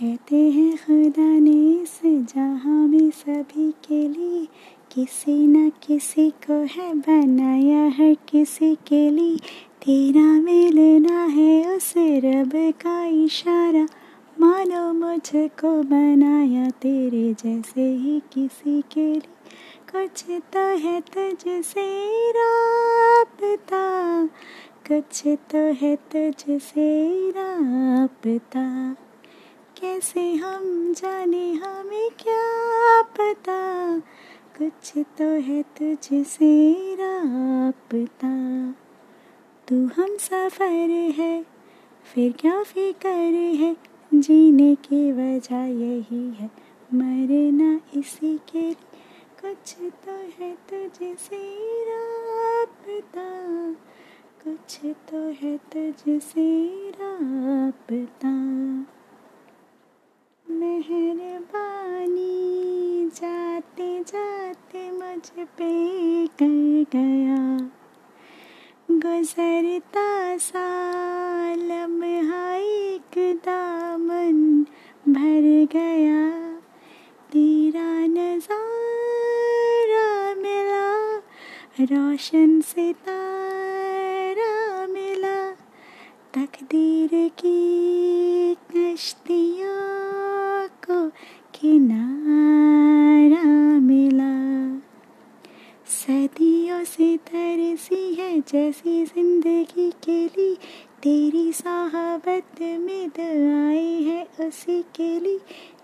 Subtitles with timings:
[0.00, 4.48] कहते हैं, खुदा ने इस जहाँ में सभी के लिए
[4.92, 9.36] किसी न किसी को है बनाया है, किसी के लिए
[9.82, 13.86] तेरा मिलना है उस रब का इशारा।
[14.40, 19.20] मानो मुझको बनाया तेरे जैसे ही किसी के लिए।
[19.92, 21.86] कुछ तो है तुझसे
[22.30, 24.26] राबता,
[24.88, 28.96] कुछ तो है तुझसे राबता।
[29.80, 33.98] कैसे हम जाने हमें क्या पता?
[34.58, 38.34] कुछ तो है तुझसे राबता
[39.68, 41.46] तू हम सफ़र है,
[42.14, 43.76] फिर क्या फिकर है?
[44.14, 46.50] जीने की वजह यही है,
[46.94, 48.74] मरना इसी के
[49.40, 51.42] कुछ तो है तुझसे
[51.84, 53.28] राबता
[54.44, 58.30] कुछ तो है तुझसे राबता
[60.50, 62.30] मेहरबानी
[63.08, 67.38] जाते जाते मुझ पे कर गया।
[68.90, 71.70] गुजरता साल
[72.56, 74.38] एक दामन
[75.08, 76.22] भर गया।
[77.32, 80.90] तेरा नज़ारा मिला
[81.80, 83.19] रोशन सितारा
[96.84, 100.54] से तरसी है जैसी ज़िंदगी के लिए।
[101.02, 105.38] तेरी साहबत में दुआई है उसी के लिए।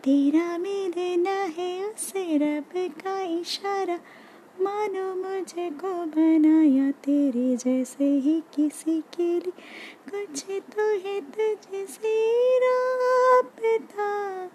[0.04, 4.00] तेरा मिलना है उसे रब का इशारा।
[4.60, 9.52] मानो मुझे को बनाया तेरे जैसे ही किसी के लिए।
[10.10, 14.46] कुछ तो है तुझसे राबता।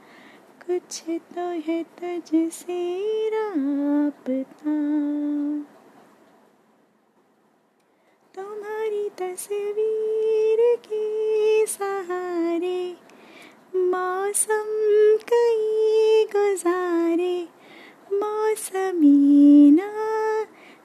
[0.68, 4.72] कुछ तो है तुझसे राबता।
[8.42, 12.94] तुम्हारी तस्वीर के सहारे
[13.76, 14.70] मौसम
[15.32, 17.48] कई गुजारे।
[18.14, 19.92] मौसमी ना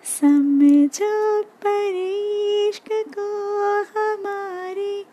[0.04, 3.28] समझो पर इश्क को
[3.94, 5.04] हमारे।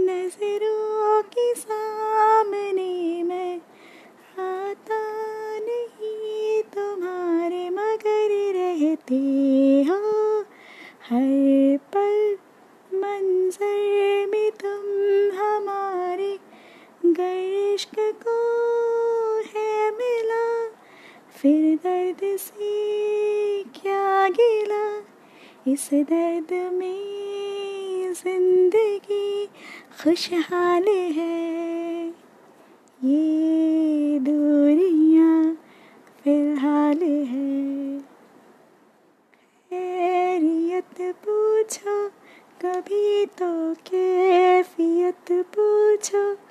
[0.00, 3.56] नज़रों के सामने मैं
[4.38, 5.02] आता
[5.58, 9.63] नहीं तुम्हारे मगर रहते।
[17.98, 18.36] गर्श्क को
[19.48, 20.68] है मिला,
[21.30, 24.84] फिर दर्द से क्या गिला।
[25.72, 29.46] इस दर्द में ज़िंदगी
[30.02, 32.08] खुशहाल है।
[33.04, 35.54] ये दूरियाँ
[36.24, 37.98] फ़िलहाल है।
[39.70, 42.08] खैरियत पूछो,
[42.62, 46.43] कभी तो कैफियत पूछो।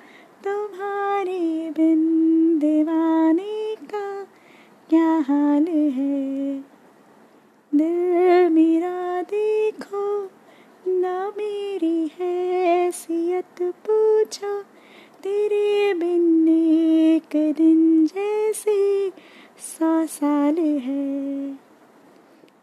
[20.84, 21.52] है।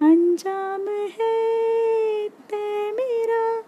[0.02, 1.36] अंजाम है
[2.30, 3.64] तय मेरा,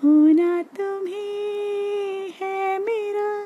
[0.00, 3.42] होना तुम्हें है मेरा।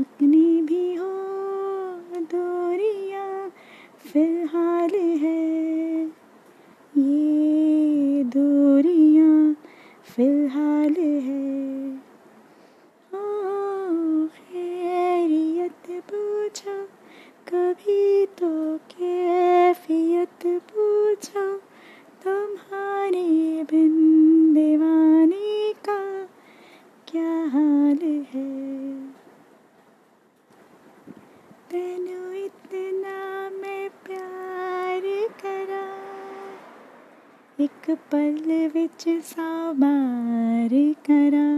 [0.00, 1.12] अपनी भी हो
[2.16, 3.52] दूरियाँ,
[4.12, 6.04] फ़िलहाल है
[6.98, 9.56] ये दूरियाँ,
[10.16, 10.63] फ़िलहाल
[31.74, 35.86] तेनू इतना मैं प्यार करा।
[37.64, 41.48] एक पल विच साबार करा।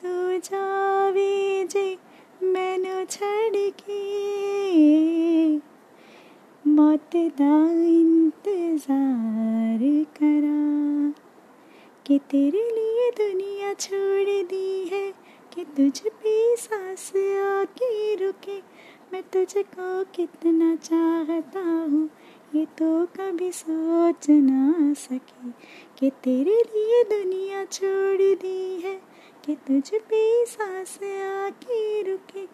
[0.00, 1.98] तू जावे जे
[2.42, 4.02] मैनू छड़ के
[6.70, 11.14] मौत दा इंतज़ार करा।
[12.06, 15.13] कि तेरे लिए दुनिया छोड़ दी है।
[15.54, 18.58] कि तुझ पे सांस आके रुके।
[19.12, 22.10] मैं तुझको कितना चाहता हूँ,
[22.54, 25.50] ये तो कभी सोच ना सके।
[25.98, 29.00] कि तेरे लिए दुनिया छोड़ दी है,
[29.46, 30.98] कि तुझ पे सांस
[31.46, 32.44] आके रुके।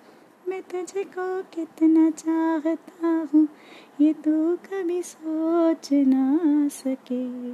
[0.49, 3.49] मैं तुझको कितना चाहता हूँ,
[4.01, 7.51] ये तू कभी सोच ना सके।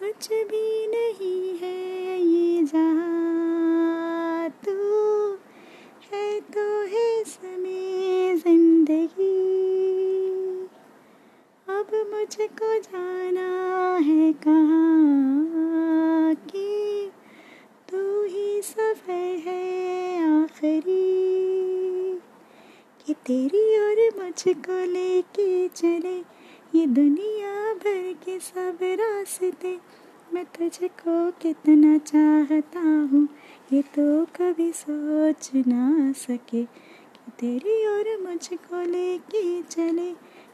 [0.00, 2.89] कुछ भी नहीं है ये जहाँ
[23.26, 26.16] तेरी और मुझको लेके चले।
[26.74, 29.76] ये दुनिया भर के सब रास्ते,
[30.34, 33.28] मैं तुझको कितना चाहता हूँ,
[33.72, 40.08] ये तो कभी सोच ना सके कि तेरी और मुझको लेके चले।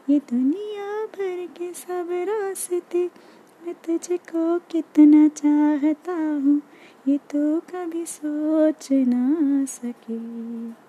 [0.09, 3.03] ये दुनिया भर के सब रास्ते,
[3.63, 6.61] मैं तुझको कितना चाहता हूँ,
[7.07, 10.86] ये तो कभी सोच ना सके।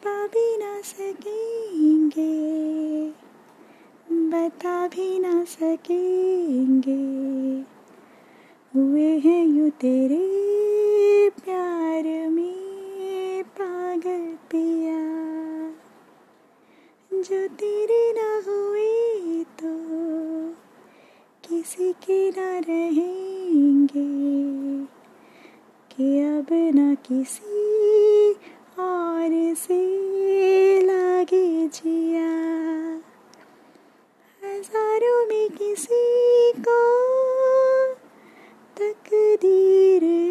[0.00, 2.40] छुपा भी ना सकेंगे।
[4.12, 7.00] बता भी ना सकेंगे।
[8.76, 10.30] हुए हैं यू तेरे
[11.30, 15.02] प्यार में पागल पिया।
[17.20, 19.72] जो तेरे ना हुए तो
[21.48, 24.10] किसी के ना रहेंगे।
[25.92, 27.59] कि अब ना किसी
[29.20, 32.28] से लागे जिया।
[34.42, 36.80] हज़ारों में किसी को
[38.76, 40.29] तकदीर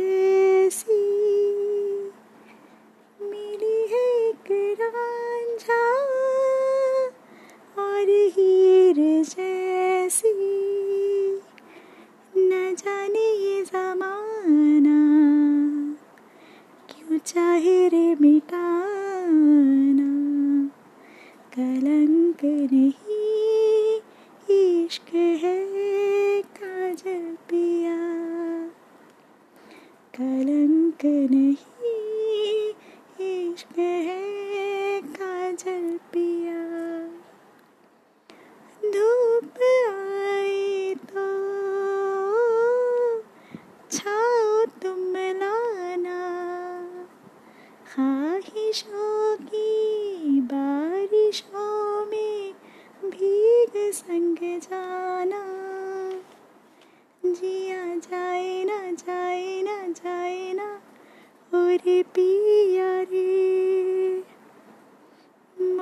[30.19, 31.78] कलंक नहीं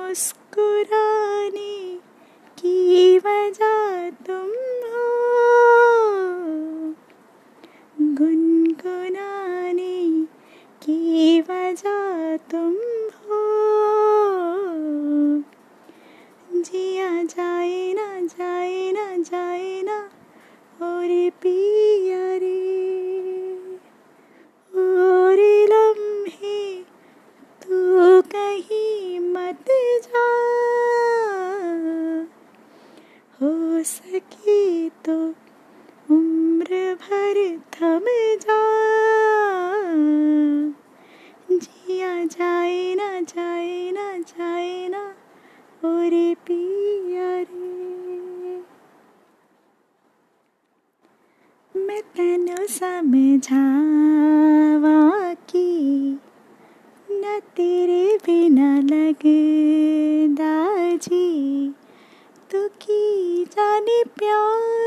[0.08, 1.07] was good.
[57.58, 59.38] तेरे बिना लगे
[60.38, 61.28] दाजी
[62.50, 64.77] तू की जाने प्यार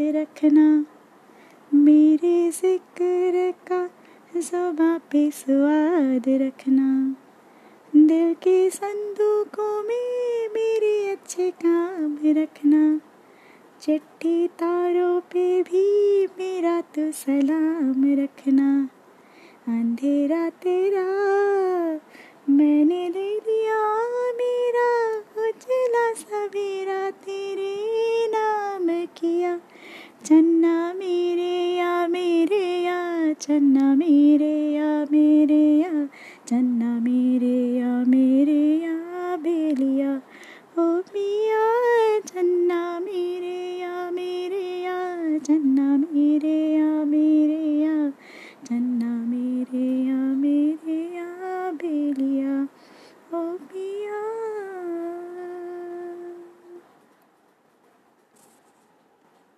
[0.00, 0.84] याद रखना।
[1.72, 3.86] मेरे ज़िक्र का
[4.36, 6.88] जुबा पे स्वाद रखना।
[7.94, 13.00] दिल के संदूकों में मेरे अच्छे काम रखना।
[13.82, 18.68] चिट्ठी तारों पे भी मेरा तो सलाम रखना।
[19.68, 21.06] अंधेरा तेरा